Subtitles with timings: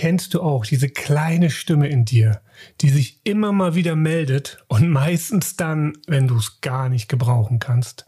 [0.00, 2.40] kennst du auch diese kleine Stimme in dir,
[2.80, 7.58] die sich immer mal wieder meldet und meistens dann, wenn du es gar nicht gebrauchen
[7.58, 8.06] kannst?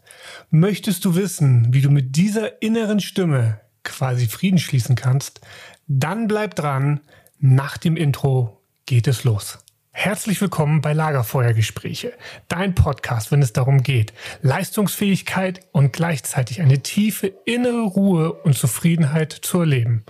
[0.49, 5.41] Möchtest du wissen, wie du mit dieser inneren Stimme quasi Frieden schließen kannst?
[5.85, 6.99] Dann bleib dran.
[7.37, 9.62] Nach dem Intro geht es los.
[9.95, 12.13] Herzlich willkommen bei Lagerfeuergespräche,
[12.47, 19.31] dein Podcast, wenn es darum geht, Leistungsfähigkeit und gleichzeitig eine tiefe innere Ruhe und Zufriedenheit
[19.31, 20.03] zu erleben,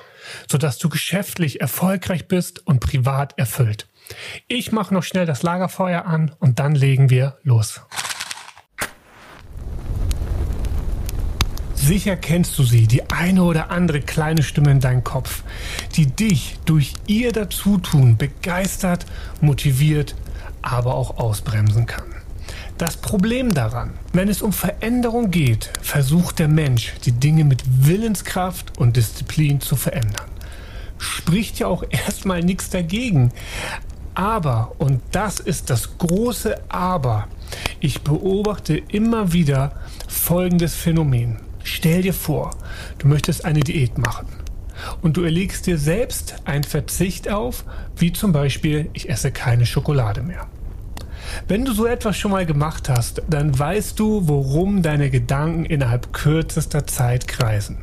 [0.50, 3.90] sodass du geschäftlich erfolgreich bist und privat erfüllt.
[4.48, 7.82] Ich mache noch schnell das Lagerfeuer an und dann legen wir los.
[11.84, 15.44] Sicher kennst du sie, die eine oder andere kleine Stimme in deinem Kopf,
[15.98, 19.06] die dich durch ihr Dazutun begeistert,
[19.42, 20.16] motiviert,
[20.62, 22.06] aber auch ausbremsen kann.
[22.78, 28.78] Das Problem daran, wenn es um Veränderung geht, versucht der Mensch, die Dinge mit Willenskraft
[28.78, 30.30] und Disziplin zu verändern.
[30.98, 33.34] Spricht ja auch erstmal nichts dagegen.
[34.16, 37.28] Aber, und das ist das große Aber,
[37.82, 39.74] ich beobachte immer wieder
[40.08, 41.40] folgendes Phänomen.
[41.64, 42.52] Stell dir vor,
[42.98, 44.28] du möchtest eine Diät machen
[45.02, 47.64] und du erlegst dir selbst einen Verzicht auf,
[47.96, 50.48] wie zum Beispiel, ich esse keine Schokolade mehr.
[51.48, 56.14] Wenn du so etwas schon mal gemacht hast, dann weißt du, worum deine Gedanken innerhalb
[56.14, 57.78] kürzester Zeit kreisen.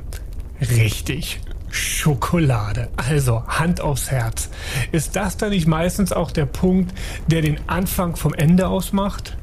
[0.60, 2.88] Richtig, Schokolade.
[2.96, 4.50] Also Hand aufs Herz.
[4.92, 6.92] Ist das dann nicht meistens auch der Punkt,
[7.28, 9.36] der den Anfang vom Ende ausmacht?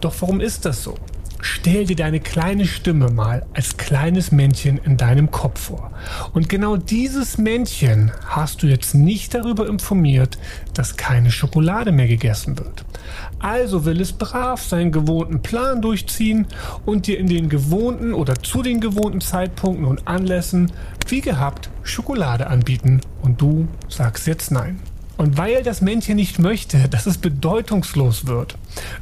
[0.00, 0.96] Doch warum ist das so?
[1.40, 5.92] Stell dir deine kleine Stimme mal als kleines Männchen in deinem Kopf vor.
[6.32, 10.38] Und genau dieses Männchen hast du jetzt nicht darüber informiert,
[10.74, 12.84] dass keine Schokolade mehr gegessen wird.
[13.38, 16.46] Also will es brav seinen gewohnten Plan durchziehen
[16.84, 20.72] und dir in den gewohnten oder zu den gewohnten Zeitpunkten und Anlässen
[21.06, 24.80] wie gehabt Schokolade anbieten und du sagst jetzt nein.
[25.18, 28.56] Und weil das Männchen nicht möchte, dass es bedeutungslos wird,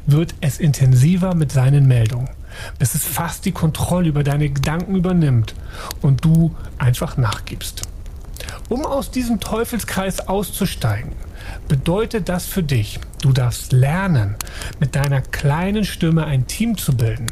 [0.07, 2.29] wird es intensiver mit seinen Meldungen,
[2.79, 5.53] bis es fast die Kontrolle über deine Gedanken übernimmt
[6.01, 7.83] und du einfach nachgibst.
[8.67, 11.11] Um aus diesem Teufelskreis auszusteigen,
[11.67, 14.35] bedeutet das für dich, du darfst lernen,
[14.79, 17.27] mit deiner kleinen Stimme ein Team zu bilden,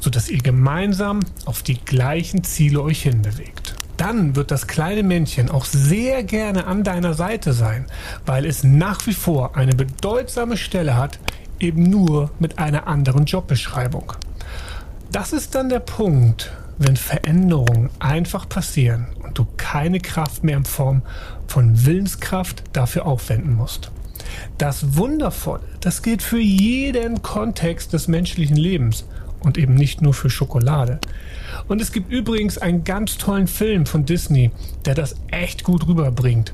[0.00, 3.65] sodass ihr gemeinsam auf die gleichen Ziele euch hinbewegt
[3.96, 7.86] dann wird das kleine Männchen auch sehr gerne an deiner Seite sein,
[8.24, 11.18] weil es nach wie vor eine bedeutsame Stelle hat,
[11.58, 14.12] eben nur mit einer anderen Jobbeschreibung.
[15.12, 20.64] Das ist dann der Punkt, wenn Veränderungen einfach passieren und du keine Kraft mehr in
[20.64, 21.02] Form
[21.46, 23.90] von Willenskraft dafür aufwenden musst.
[24.58, 29.06] Das Wundervolle, das gilt für jeden Kontext des menschlichen Lebens
[29.40, 30.98] und eben nicht nur für Schokolade.
[31.68, 34.50] Und es gibt übrigens einen ganz tollen Film von Disney,
[34.84, 36.52] der das echt gut rüberbringt.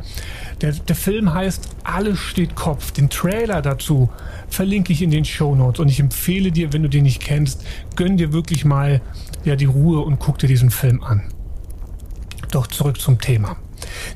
[0.60, 2.92] Der, der Film heißt Alles steht Kopf.
[2.92, 4.08] Den Trailer dazu
[4.48, 7.64] verlinke ich in den Show Notes und ich empfehle dir, wenn du den nicht kennst,
[7.96, 9.02] gönn dir wirklich mal
[9.44, 11.22] ja, die Ruhe und guck dir diesen Film an.
[12.50, 13.56] Doch zurück zum Thema.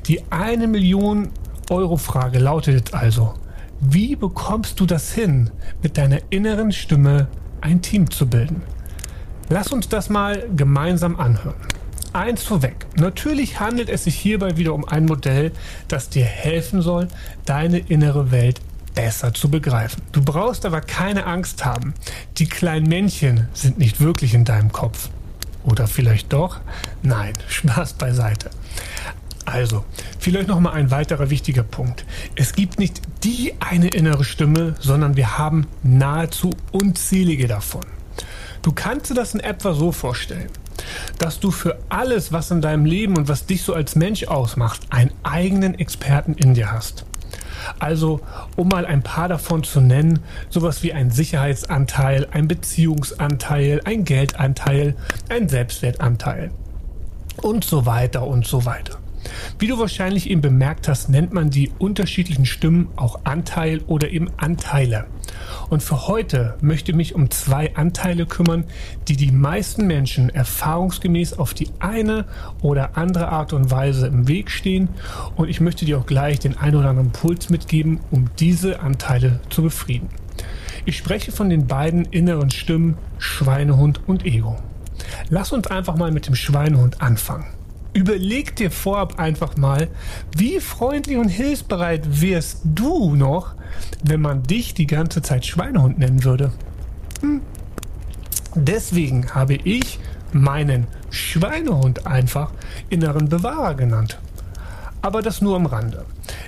[0.07, 1.29] Die eine Million
[1.69, 3.33] Euro Frage lautet also,
[3.81, 5.51] wie bekommst du das hin,
[5.83, 7.27] mit deiner inneren Stimme
[7.61, 8.61] ein Team zu bilden?
[9.49, 11.55] Lass uns das mal gemeinsam anhören.
[12.11, 12.85] Eins vorweg.
[12.95, 15.51] Natürlich handelt es sich hierbei wieder um ein Modell,
[15.87, 17.07] das dir helfen soll,
[17.45, 18.59] deine innere Welt
[18.93, 20.01] besser zu begreifen.
[20.11, 21.93] Du brauchst aber keine Angst haben.
[22.37, 25.09] Die kleinen Männchen sind nicht wirklich in deinem Kopf.
[25.63, 26.59] Oder vielleicht doch?
[27.01, 28.49] Nein, Spaß beiseite.
[29.45, 29.85] Also,
[30.19, 32.05] vielleicht noch mal ein weiterer wichtiger Punkt.
[32.35, 37.85] Es gibt nicht die eine innere Stimme, sondern wir haben nahezu unzählige davon.
[38.67, 40.49] Du kannst dir das in etwa so vorstellen,
[41.19, 44.81] dass du für alles, was in deinem Leben und was dich so als Mensch ausmacht,
[44.89, 47.05] einen eigenen Experten in dir hast.
[47.79, 48.19] Also,
[48.57, 50.19] um mal ein paar davon zu nennen,
[50.49, 54.97] sowas wie ein Sicherheitsanteil, ein Beziehungsanteil, ein Geldanteil,
[55.29, 56.51] ein Selbstwertanteil
[57.37, 58.99] und so weiter und so weiter.
[59.59, 64.29] Wie du wahrscheinlich eben bemerkt hast, nennt man die unterschiedlichen Stimmen auch Anteil oder eben
[64.37, 65.05] Anteile.
[65.69, 68.65] Und für heute möchte ich mich um zwei Anteile kümmern,
[69.07, 72.25] die die meisten Menschen erfahrungsgemäß auf die eine
[72.61, 74.89] oder andere Art und Weise im Weg stehen.
[75.35, 79.39] Und ich möchte dir auch gleich den einen oder anderen Impuls mitgeben, um diese Anteile
[79.49, 80.09] zu befrieden.
[80.85, 84.55] Ich spreche von den beiden inneren Stimmen Schweinehund und Ego.
[85.29, 87.56] Lass uns einfach mal mit dem Schweinehund anfangen.
[87.97, 89.87] Überleg dir vorab einfach mal,
[90.35, 93.55] wie freundlich und hilfsbereit wärst du noch,
[94.03, 96.51] wenn man dich die ganze Zeit Schweinehund nennen würde.
[97.21, 97.41] Hm.
[98.53, 99.97] Deswegen habe ich
[100.31, 102.51] meinen Schweinehund einfach
[102.89, 104.19] inneren Bewahrer genannt.
[105.01, 106.05] Aber das nur am Rande.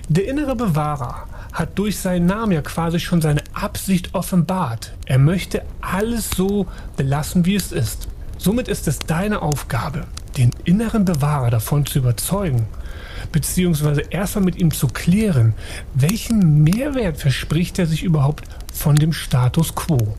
[0.08, 4.94] Der innere Bewahrer hat durch seinen Namen ja quasi schon seine Absicht offenbart.
[5.08, 8.08] Er möchte alles so belassen, wie es ist.
[8.42, 10.06] Somit ist es deine Aufgabe,
[10.38, 12.68] den inneren Bewahrer davon zu überzeugen,
[13.34, 15.54] beziehungsweise erstmal mit ihm zu klären,
[15.94, 20.16] welchen Mehrwert verspricht er sich überhaupt von dem Status quo,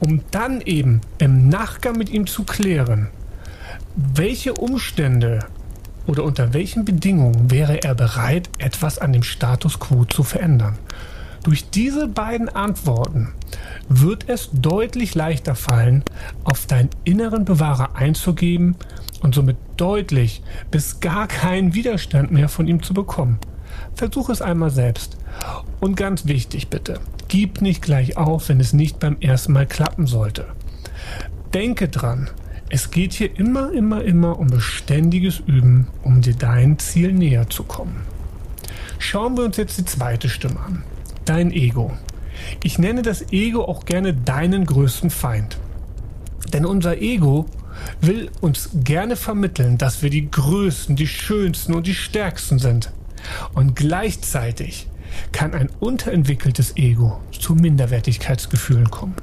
[0.00, 3.10] um dann eben im Nachgang mit ihm zu klären,
[3.94, 5.46] welche Umstände
[6.08, 10.76] oder unter welchen Bedingungen wäre er bereit, etwas an dem Status quo zu verändern?
[11.42, 13.32] Durch diese beiden Antworten
[13.88, 16.04] wird es deutlich leichter fallen,
[16.44, 18.76] auf deinen inneren Bewahrer einzugeben
[19.22, 23.38] und somit deutlich bis gar keinen Widerstand mehr von ihm zu bekommen.
[23.94, 25.16] Versuch es einmal selbst.
[25.80, 30.06] Und ganz wichtig bitte, gib nicht gleich auf, wenn es nicht beim ersten Mal klappen
[30.06, 30.46] sollte.
[31.54, 32.30] Denke dran,
[32.68, 37.64] es geht hier immer, immer, immer um beständiges Üben, um dir dein Ziel näher zu
[37.64, 38.02] kommen.
[38.98, 40.84] Schauen wir uns jetzt die zweite Stimme an.
[41.24, 41.92] Dein Ego.
[42.64, 45.58] Ich nenne das Ego auch gerne deinen größten Feind.
[46.52, 47.46] Denn unser Ego
[48.00, 52.92] will uns gerne vermitteln, dass wir die Größten, die Schönsten und die Stärksten sind.
[53.54, 54.88] Und gleichzeitig
[55.30, 59.14] kann ein unterentwickeltes Ego zu Minderwertigkeitsgefühlen kommen.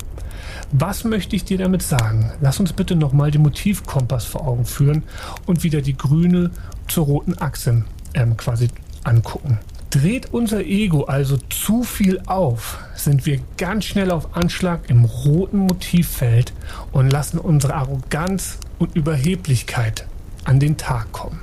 [0.71, 2.31] Was möchte ich dir damit sagen?
[2.41, 5.03] Lass uns bitte nochmal den Motivkompass vor Augen führen
[5.45, 6.51] und wieder die grüne
[6.87, 8.67] zur roten Achse ähm, quasi
[9.03, 9.59] angucken.
[9.89, 15.57] Dreht unser Ego also zu viel auf, sind wir ganz schnell auf Anschlag im roten
[15.57, 16.53] Motivfeld
[16.91, 20.05] und lassen unsere Arroganz und Überheblichkeit
[20.43, 21.39] an den Tag kommen.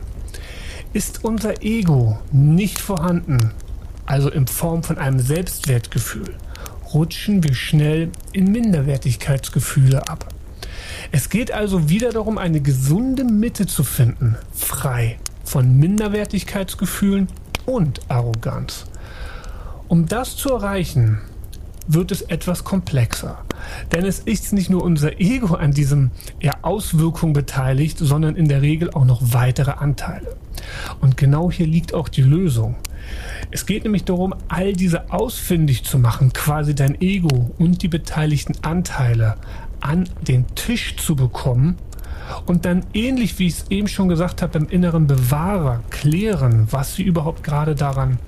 [0.92, 3.50] Ist unser Ego nicht vorhanden,
[4.06, 6.36] also in Form von einem Selbstwertgefühl,
[6.94, 10.28] rutschen wir schnell in Minderwertigkeitsgefühle ab.
[11.10, 17.28] Es geht also wieder darum, eine gesunde Mitte zu finden, frei von Minderwertigkeitsgefühlen
[17.66, 18.86] und Arroganz.
[19.88, 21.20] Um das zu erreichen,
[21.88, 23.38] wird es etwas komplexer.
[23.92, 26.10] Denn es ist nicht nur unser Ego an diesem
[26.40, 30.36] ja, Auswirkung beteiligt, sondern in der Regel auch noch weitere Anteile.
[31.00, 32.76] Und genau hier liegt auch die Lösung.
[33.50, 38.54] Es geht nämlich darum, all diese ausfindig zu machen, quasi dein Ego und die beteiligten
[38.62, 39.36] Anteile
[39.80, 41.76] an den Tisch zu bekommen
[42.46, 46.94] und dann ähnlich wie ich es eben schon gesagt habe, beim inneren Bewahrer klären, was
[46.94, 48.18] sie überhaupt gerade daran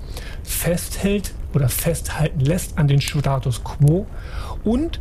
[0.43, 4.05] festhält oder festhalten lässt an den Status quo
[4.63, 4.99] und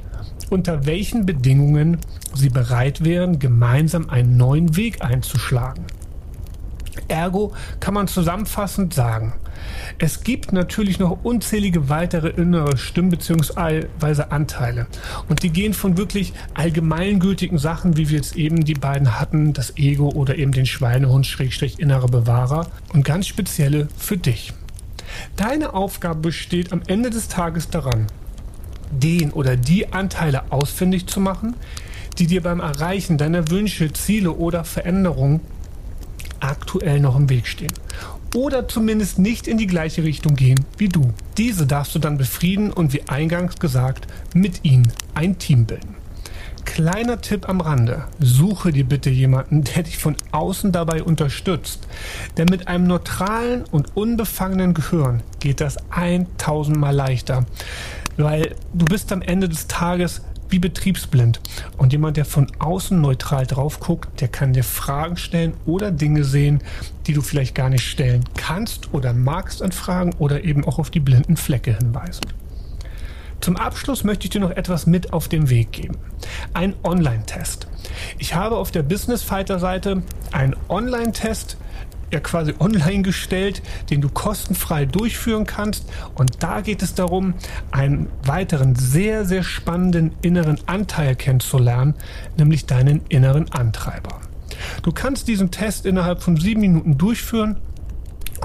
[0.50, 1.98] unter welchen Bedingungen
[2.34, 5.84] sie bereit wären, gemeinsam einen neuen Weg einzuschlagen.
[7.08, 9.32] Ergo kann man zusammenfassend sagen,
[9.98, 14.22] es gibt natürlich noch unzählige weitere innere Stimmen bzw.
[14.30, 14.86] Anteile.
[15.28, 19.76] Und die gehen von wirklich allgemeingültigen Sachen, wie wir jetzt eben die beiden hatten, das
[19.76, 24.52] Ego oder eben den Schweinehund Schrägstrich innere Bewahrer und ganz spezielle für dich.
[25.36, 28.06] Deine Aufgabe besteht am Ende des Tages daran,
[28.90, 31.56] den oder die Anteile ausfindig zu machen,
[32.18, 35.40] die dir beim Erreichen deiner Wünsche, Ziele oder Veränderungen
[36.40, 37.72] aktuell noch im Weg stehen.
[38.34, 41.12] Oder zumindest nicht in die gleiche Richtung gehen wie du.
[41.38, 45.96] Diese darfst du dann befrieden und wie eingangs gesagt, mit ihnen ein Team bilden.
[46.66, 48.04] Kleiner Tipp am Rande.
[48.20, 51.88] Suche dir bitte jemanden, der dich von außen dabei unterstützt.
[52.36, 57.46] Denn mit einem neutralen und unbefangenen Gehirn geht das 1000 Mal leichter.
[58.18, 61.40] Weil du bist am Ende des Tages wie betriebsblind.
[61.76, 66.24] Und jemand, der von außen neutral drauf guckt, der kann dir Fragen stellen oder Dinge
[66.24, 66.62] sehen,
[67.06, 70.90] die du vielleicht gar nicht stellen kannst oder magst an Fragen oder eben auch auf
[70.90, 72.22] die blinden Flecke hinweisen.
[73.40, 75.96] Zum Abschluss möchte ich dir noch etwas mit auf den Weg geben.
[76.54, 77.68] Ein Online-Test.
[78.18, 80.02] Ich habe auf der Business Fighter Seite
[80.32, 81.56] einen Online-Test
[82.10, 85.84] ja quasi online gestellt, den du kostenfrei durchführen kannst.
[86.14, 87.34] Und da geht es darum,
[87.70, 91.94] einen weiteren sehr, sehr spannenden inneren Anteil kennenzulernen,
[92.36, 94.20] nämlich deinen inneren Antreiber.
[94.82, 97.56] Du kannst diesen Test innerhalb von sieben Minuten durchführen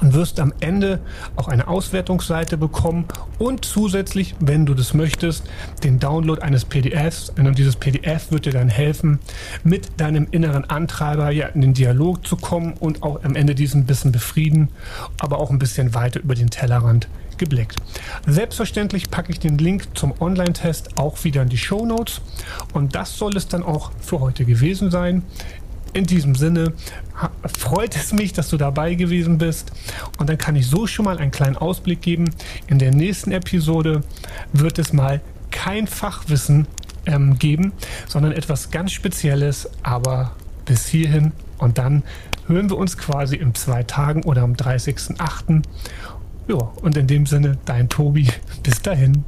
[0.01, 0.99] und wirst am Ende
[1.35, 3.05] auch eine Auswertungsseite bekommen
[3.37, 5.43] und zusätzlich, wenn du das möchtest,
[5.83, 7.31] den Download eines PDFs.
[7.37, 9.19] Und dieses PDF wird dir dann helfen,
[9.63, 13.83] mit deinem inneren Antreiber ja in den Dialog zu kommen und auch am Ende diesen
[13.83, 14.69] ein bisschen befrieden,
[15.19, 17.07] aber auch ein bisschen weiter über den Tellerrand
[17.37, 17.75] geblickt.
[18.25, 22.21] Selbstverständlich packe ich den Link zum Online-Test auch wieder in die Show Notes
[22.73, 25.23] und das soll es dann auch für heute gewesen sein.
[25.93, 26.73] In diesem Sinne
[27.57, 29.71] freut es mich, dass du dabei gewesen bist.
[30.17, 32.31] Und dann kann ich so schon mal einen kleinen Ausblick geben.
[32.67, 34.01] In der nächsten Episode
[34.53, 35.21] wird es mal
[35.51, 36.67] kein Fachwissen
[37.05, 37.73] ähm, geben,
[38.07, 39.69] sondern etwas ganz Spezielles.
[39.83, 40.35] Aber
[40.65, 42.03] bis hierhin und dann
[42.47, 45.63] hören wir uns quasi in zwei Tagen oder am 30.08.
[46.47, 48.27] Ja, und in dem Sinne, dein Tobi.
[48.63, 49.23] Bis dahin.